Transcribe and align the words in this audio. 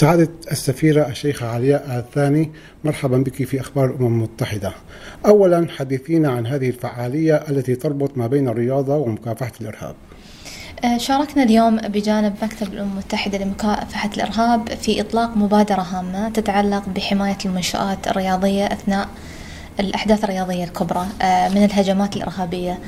سعادة 0.00 0.28
السفيرة 0.50 1.08
الشيخة 1.08 1.46
علياء 1.46 1.98
الثاني 1.98 2.50
مرحبا 2.84 3.18
بك 3.18 3.44
في 3.44 3.60
أخبار 3.60 3.90
الأمم 3.90 4.06
المتحدة. 4.06 4.72
أولا 5.26 5.66
حدثينا 5.78 6.30
عن 6.30 6.46
هذه 6.46 6.68
الفعالية 6.68 7.34
التي 7.34 7.74
تربط 7.74 8.18
ما 8.18 8.26
بين 8.26 8.48
الرياضة 8.48 8.96
ومكافحة 8.96 9.52
الإرهاب. 9.60 9.94
آه، 10.84 10.98
شاركنا 10.98 11.42
اليوم 11.42 11.76
بجانب 11.76 12.34
مكتب 12.42 12.72
الأمم 12.72 12.92
المتحدة 12.92 13.38
لمكافحة 13.38 14.10
الإرهاب 14.16 14.68
في 14.68 15.00
إطلاق 15.00 15.36
مبادرة 15.36 15.82
هامة 15.82 16.28
تتعلق 16.28 16.88
بحماية 16.88 17.38
المنشآت 17.44 18.08
الرياضية 18.08 18.64
أثناء 18.64 19.08
الأحداث 19.80 20.24
الرياضية 20.24 20.64
الكبرى 20.64 21.06
آه، 21.22 21.48
من 21.48 21.64
الهجمات 21.64 22.16
الإرهابية. 22.16 22.78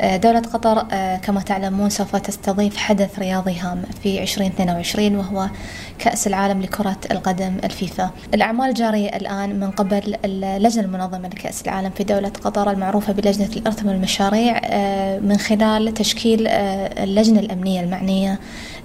دولة 0.00 0.40
قطر 0.40 0.86
آه، 0.92 1.16
كما 1.16 1.40
تعلمون 1.40 1.90
سوف 1.90 2.16
تستضيف 2.16 2.76
حدث 2.76 3.18
رياضي 3.18 3.54
هام 3.58 3.82
في 4.02 4.22
2022 4.22 5.16
وهو 5.16 5.48
كأس 5.98 6.26
العالم 6.26 6.62
لكرة 6.62 6.96
القدم 7.10 7.56
الفيفا. 7.64 8.10
الأعمال 8.34 8.74
جارية 8.74 9.08
الآن 9.08 9.60
من 9.60 9.70
قبل 9.70 10.16
اللجنة 10.24 10.84
المنظمة 10.84 11.28
لكأس 11.28 11.62
العالم 11.62 11.90
في 11.90 12.04
دولة 12.04 12.28
قطر 12.28 12.70
المعروفة 12.70 13.12
بلجنة 13.12 13.48
الإرث 13.56 13.84
والمشاريع 13.84 14.60
آه، 14.64 15.18
من 15.18 15.36
خلال 15.36 15.94
تشكيل 15.94 16.48
اللجنة 16.48 17.40
الأمنية 17.40 17.80
المعنية 17.80 18.38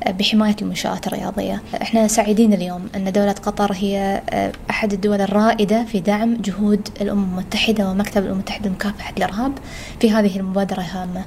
بحماية 0.08 0.56
المنشآت 0.62 1.08
الرياضية. 1.08 1.62
إحنا 1.82 2.08
سعيدين 2.08 2.54
اليوم 2.54 2.88
أن 2.96 3.12
دولة 3.12 3.32
قطر 3.32 3.72
هي 3.74 4.22
أحد 4.70 4.94
الدول 4.94 5.22
الرائدة 5.22 5.84
في 5.84 6.00
دعم 6.00 6.38
جهود 6.42 6.88
الأمم 7.02 7.24
المتحدة 7.24 7.90
ومكتب 7.90 8.18
الأمم 8.18 8.34
المتحدة 8.34 8.70
لمكافحة 8.70 9.14
الإرهاب 9.18 9.52
في 10.00 10.12
هذه 10.12 10.40
المبادرة 10.40 10.80
الهامة. 10.80 11.26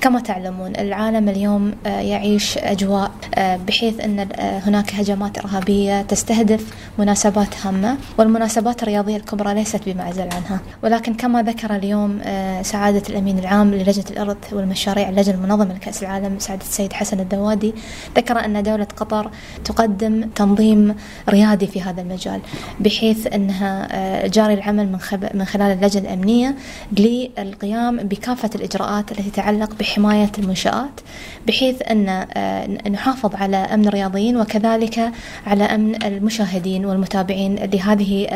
كما 0.00 0.20
تعلمون 0.20 0.76
العالم 0.76 1.28
اليوم 1.28 1.74
آه، 1.86 2.00
يعيش 2.00 2.58
أجواء 2.58 3.10
آه، 3.34 3.56
بحيث 3.56 4.00
أن 4.00 4.18
آه، 4.18 4.58
هناك 4.58 4.94
هجمات 4.94 5.38
إرهابية 5.38 6.02
تستهدف 6.02 6.74
مناسبات 6.98 7.66
هامة 7.66 7.96
والمناسبات 8.18 8.82
الرياضية 8.82 9.16
الكبرى 9.16 9.54
ليست 9.54 9.80
بمعزل 9.86 10.22
عنها. 10.22 10.60
ولكن 10.82 11.14
كما 11.14 11.42
ذكر 11.42 11.76
اليوم 11.76 12.20
سعادة 12.62 13.02
الأمين 13.08 13.38
العام 13.38 13.74
للجنة 13.74 14.04
الأرض 14.10 14.36
والمشاريع 14.52 15.08
اللجنة 15.08 15.34
المنظمة 15.34 15.74
لكأس 15.74 16.02
العالم 16.02 16.38
سعادة 16.38 16.62
السيد 16.62 16.92
حسن 16.92 17.20
الدوادي 17.20 17.74
ذكر 18.16 18.44
أن 18.44 18.62
دولة 18.62 18.86
قطر 18.96 19.30
تقدم 19.64 20.28
تنظيم 20.34 20.94
ريادي 21.28 21.66
في 21.66 21.82
هذا 21.82 22.02
المجال 22.02 22.40
بحيث 22.80 23.26
أنها 23.26 24.26
جاري 24.26 24.54
العمل 24.54 24.98
من 25.34 25.44
خلال 25.44 25.72
اللجنة 25.72 26.02
الأمنية 26.02 26.56
للقيام 26.92 27.96
بكافة 27.96 28.50
الإجراءات 28.54 29.12
التي 29.12 29.30
تتعلق 29.30 29.70
بحماية 29.80 30.30
المنشآت 30.38 31.00
بحيث 31.46 31.82
أن 31.90 32.08
آه، 32.08 32.88
نحافظ 32.88 33.34
على 33.34 33.56
أمن 33.56 33.88
الرياضيين 33.88 34.36
وكذلك 34.36 35.12
على 35.46 35.64
أمن 35.64 36.02
المشاهدين 36.02 36.86
والمتابعين 36.86 37.54
لهذه 37.54 38.26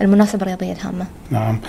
المناسبة 0.00 0.42
الرياضية 0.42 0.72
الهامة. 0.72 1.06
نعم. 1.30 1.60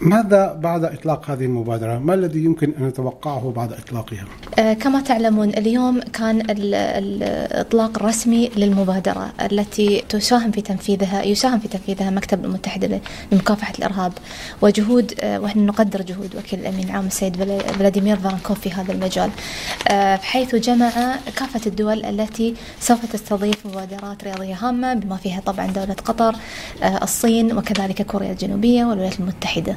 ماذا 0.00 0.52
بعد 0.62 0.84
إطلاق 0.84 1.30
هذه 1.30 1.44
المبادرة؟ 1.44 1.98
ما 1.98 2.14
الذي 2.14 2.44
يمكن 2.44 2.72
أن 2.80 2.84
نتوقعه 2.86 3.52
بعد 3.56 3.72
إطلاقها؟ 3.72 4.24
آه 4.58 4.72
كما 4.72 5.00
تعلمون 5.00 5.48
اليوم 5.48 6.00
كان 6.00 6.40
الإطلاق 6.50 7.96
الرسمي 7.96 8.50
للمبادرة 8.56 9.32
التي 9.52 10.04
تساهم 10.08 10.50
في 10.50 10.60
تنفيذها 10.60 11.22
يساهم 11.22 11.58
في 11.58 11.68
تنفيذها 11.68 12.10
مكتب 12.10 12.44
المتحدة 12.44 13.00
لمكافحة 13.32 13.72
الإرهاب 13.78 14.12
وجهود 14.62 15.14
آه 15.20 15.40
ونحن 15.40 15.66
نقدر 15.66 16.02
جهود 16.02 16.36
وكيل 16.36 16.60
الأمين 16.60 16.84
العام 16.88 17.06
السيد 17.06 17.36
فلاديمير 17.78 18.16
فارنكوف 18.16 18.60
في 18.60 18.72
هذا 18.72 18.92
المجال 18.92 19.30
آه 19.88 20.16
حيث 20.16 20.54
جمع 20.54 20.90
كافة 21.36 21.60
الدول 21.66 22.04
التي 22.04 22.54
سوف 22.80 23.06
تستضيف 23.12 23.66
مبادرات 23.66 24.24
رياضية 24.24 24.54
هامة 24.54 24.94
بما 24.94 25.16
فيها 25.16 25.40
طبعا 25.40 25.66
دولة 25.66 25.94
قطر 26.04 26.34
الصين 27.02 27.58
وكذلك 27.58 28.02
كوريا 28.02 28.32
الجنوبية 28.32 28.84
والولايات 28.84 29.20
المتحدة 29.20 29.76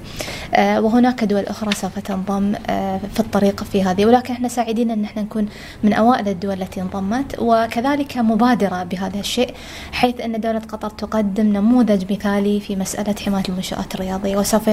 وهناك 0.57 1.23
دول 1.23 1.45
أخرى 1.45 1.71
سوف 1.71 1.99
تنضم 1.99 2.53
آه، 2.69 2.99
في 3.13 3.19
الطريق 3.19 3.63
في 3.63 3.83
هذه. 3.83 4.05
ولكن 4.05 4.33
إحنا 4.33 4.47
سعيدين 4.47 4.91
أن 4.91 5.03
إحنا 5.03 5.21
نكون 5.21 5.45
من 5.83 5.93
أوائل 5.93 6.27
الدول 6.27 6.61
التي 6.61 6.81
انضمت 6.81 7.35
وكذلك 7.39 8.17
مبادرة 8.17 8.83
بهذا 8.83 9.19
الشيء 9.19 9.53
حيث 9.91 10.21
أن 10.21 10.39
دولة 10.41 10.59
قطر 10.59 10.89
تقدم 10.89 11.45
نموذج 11.45 12.11
مثالي 12.13 12.59
في 12.59 12.75
مسألة 12.75 13.15
حماية 13.25 13.43
المنشآت 13.49 13.95
الرياضية. 13.95 14.37
وسوف 14.37 14.69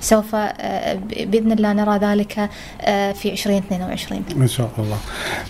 سوف 0.00 0.34
آه، 0.34 0.94
بإذن 1.10 1.52
الله 1.52 1.72
نرى 1.72 1.98
ذلك 1.98 2.50
في 3.14 3.32
2022 3.32 4.24
إن 4.36 4.48
شاء 4.48 4.70
الله. 4.78 4.98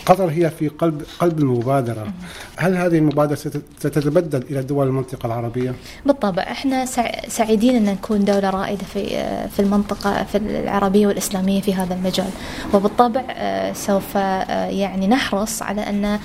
قطر 0.06 0.30
هي 0.30 0.50
في 0.50 0.68
قلب 0.68 1.02
قلب 1.18 1.38
المبادرة. 1.38 2.12
هل 2.56 2.76
هذه 2.76 2.98
المبادرة 2.98 3.36
ستتبدل 3.78 4.42
إلى 4.50 4.62
دول 4.62 4.86
المنطقة 4.86 5.26
العربية؟ 5.26 5.74
بالطبع 6.06 6.42
إحنا 6.42 6.84
سعيدين 7.28 7.76
أن 7.76 7.84
نكون 7.84 8.24
دولة 8.24 8.50
رائدة 8.50 8.84
في 8.84 9.29
في 9.50 9.60
المنطقة 9.60 10.24
في 10.24 10.38
العربية 10.38 11.06
والإسلامية 11.06 11.60
في 11.60 11.74
هذا 11.74 11.94
المجال. 11.94 12.30
وبالطبع 12.74 13.22
آه، 13.30 13.72
سوف 13.72 14.16
آه، 14.16 14.66
يعني 14.66 15.06
نحرص 15.06 15.62
على 15.62 15.80
أن 15.80 16.18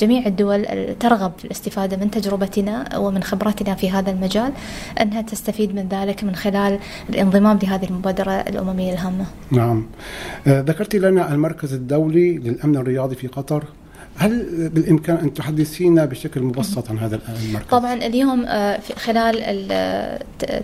جميع 0.00 0.26
الدول 0.26 0.66
ترغب 1.00 1.32
في 1.38 1.44
الاستفادة 1.44 1.96
من 1.96 2.10
تجربتنا 2.10 2.98
ومن 2.98 3.22
خبرتنا 3.22 3.74
في 3.74 3.90
هذا 3.90 4.10
المجال 4.10 4.52
أنها 5.00 5.22
تستفيد 5.22 5.74
من 5.74 5.88
ذلك 5.88 6.24
من 6.24 6.34
خلال 6.34 6.78
الانضمام 7.08 7.58
لهذه 7.62 7.84
المبادرة 7.84 8.32
الأممية 8.32 8.92
الهامة. 8.92 9.24
نعم. 9.50 9.86
آه، 10.46 10.60
ذكرت 10.60 10.96
لنا 10.96 11.32
المركز 11.32 11.74
الدولي 11.74 12.38
للأمن 12.38 12.76
الرياضي 12.76 13.14
في 13.14 13.26
قطر. 13.26 13.64
هل 14.18 14.68
بالإمكان 14.68 15.16
أن 15.16 15.34
تحدثينا 15.34 16.04
بشكل 16.04 16.42
مبسط 16.42 16.90
عن 16.90 16.98
هذا 16.98 17.20
المركز؟ 17.44 17.68
طبعا 17.70 17.94
اليوم 17.94 18.44
آه، 18.44 18.80
خلال 18.96 19.68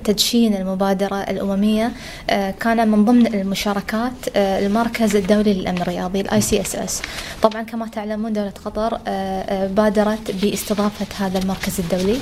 تدشين 0.05 0.55
المبادرة 0.55 1.17
الأممية 1.17 1.93
آه، 2.31 2.51
كان 2.51 2.89
من 2.89 3.05
ضمن 3.05 3.27
المشاركات 3.27 4.13
آه، 4.37 4.67
المركز 4.67 5.17
الدولي 5.17 5.55
للأمن 5.55 5.83
الرياضي 5.83 6.21
ال 6.21 6.41
ICSS. 6.41 7.03
طبعا 7.43 7.63
كما 7.63 7.87
تعلمون 7.87 8.33
دولة 8.33 8.53
قطر 8.65 8.99
بادرت 9.67 10.31
باستضافة 10.43 11.27
هذا 11.27 11.39
المركز 11.39 11.81
الدولي 11.81 12.19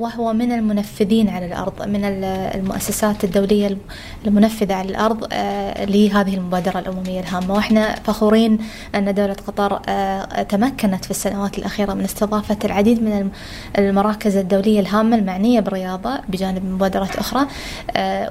وهو 0.00 0.32
من 0.32 0.52
المنفذين 0.52 1.28
على 1.28 1.46
الأرض 1.46 1.88
من 1.88 2.04
المؤسسات 2.54 3.24
الدولية 3.24 3.78
المنفذة 4.26 4.74
على 4.74 4.88
الأرض 4.88 5.24
لهذه 5.90 6.34
المبادرة 6.34 6.78
الأممية 6.78 7.20
الهامة 7.20 7.54
وإحنا 7.54 7.94
فخورين 7.94 8.58
أن 8.94 9.14
دولة 9.14 9.36
قطر 9.46 9.80
تمكنت 10.48 11.04
في 11.04 11.10
السنوات 11.10 11.58
الأخيرة 11.58 11.94
من 11.94 12.04
استضافة 12.04 12.56
العديد 12.64 13.02
من 13.02 13.30
المراكز 13.78 14.36
الدولية 14.36 14.80
الهامة 14.80 15.16
المعنية 15.16 15.60
بالرياضة 15.60 16.20
بجانب 16.28 16.64
مبادرات 16.64 17.16
أخرى 17.16 17.46
آه، 17.96 18.28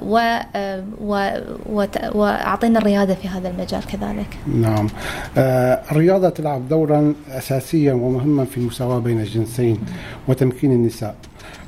وأعطينا 2.14 2.78
الريادة 2.78 3.14
في 3.14 3.28
هذا 3.28 3.48
المجال 3.48 3.86
كذلك. 3.86 4.38
نعم. 4.46 4.88
آه، 5.38 5.82
الرياضة 5.92 6.28
تلعب 6.28 6.68
دورا 6.68 7.14
أساسيا 7.30 7.92
ومهما 7.92 8.44
في 8.44 8.56
المساواة 8.58 8.98
بين 8.98 9.20
الجنسين 9.20 9.78
وتمكين 10.28 10.72
النساء. 10.72 11.14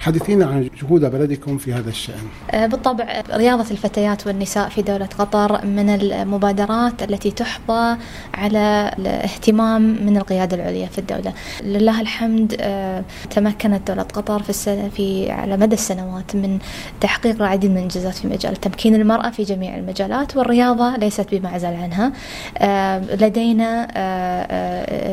حدثينا 0.00 0.46
عن 0.46 0.70
جهود 0.82 1.04
بلدكم 1.04 1.58
في 1.58 1.72
هذا 1.72 1.88
الشأن. 1.88 2.14
آه، 2.50 2.66
بالطبع 2.66 3.22
رياضة 3.34 3.70
الفتيات 3.70 4.26
والنساء 4.26 4.68
في 4.68 4.82
دولة 4.82 5.06
قطر 5.06 5.66
من 5.66 5.90
المبادرات 5.90 7.02
التي 7.02 7.30
تحظى 7.30 7.96
على 8.34 8.94
الاهتمام 8.98 9.82
من 9.82 10.16
القيادة 10.16 10.56
العليا 10.56 10.86
في 10.86 10.98
الدولة. 10.98 11.32
لله 11.62 12.00
الحمد 12.00 12.56
آه، 12.60 13.04
تمكنت 13.30 13.88
دولة 13.88 14.02
قطر 14.02 14.42
في 14.42 14.50
السنة 14.50 14.88
في 14.88 15.30
على 15.30 15.56
مدى 15.56 15.74
السنوات 15.74 16.36
من 16.36 16.58
تحقيق 17.00 17.42
العديد 17.42 17.70
من 17.70 17.76
الإنجازات 17.76 18.14
في 18.14 18.28
مجال 18.28 18.56
تمكين 18.56 18.94
المرأة 18.94 19.30
في 19.30 19.42
جميع 19.42 19.76
المجالات 19.76 20.36
والرياضة 20.36 20.96
ليست 20.96 21.34
بمعزل 21.34 21.74
عنها. 21.74 22.12
آه، 22.58 22.98
لدينا 22.98 23.86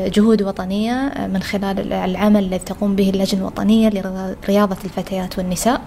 جهود 0.08 0.42
وطنية 0.42 1.12
من 1.32 1.42
خلال 1.42 1.92
العمل 1.92 2.44
الذي 2.44 2.58
تقوم 2.58 2.96
به 2.96 3.10
اللجنة 3.10 3.40
الوطنية 3.40 3.88
لرياضة 3.88 4.36
الفتيات 4.62 5.38
والنساء 5.38 5.80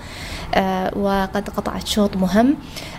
آه، 0.56 0.98
وقد 0.98 1.50
قطعت 1.50 1.88
شوط 1.88 2.18
مهم 2.18 2.56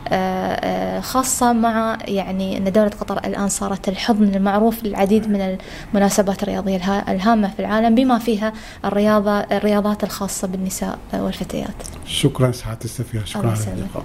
آه، 0.08 0.14
آه، 0.14 1.00
خاصة 1.00 1.52
مع 1.52 1.98
يعني 2.04 2.56
أن 2.56 2.72
دولة 2.72 2.88
قطر 2.88 3.18
الآن 3.18 3.48
صارت 3.48 3.88
الحضن 3.88 4.34
المعروف 4.34 4.84
للعديد 4.84 5.28
من 5.28 5.58
المناسبات 5.92 6.42
الرياضية 6.42 6.76
الهامة 7.08 7.50
في 7.50 7.60
العالم 7.60 7.94
بما 7.94 8.18
فيها 8.18 8.52
الرياضة 8.84 9.40
الرياضات 9.40 10.04
الخاصة 10.04 10.48
بالنساء 10.48 10.98
والفتيات. 11.14 11.74
شكرا 12.06 12.52
سعادة 12.52 12.84
السفيرة 12.84 13.24
شكرا 13.24 13.50
على 13.50 13.72
اللقاء. 13.72 14.04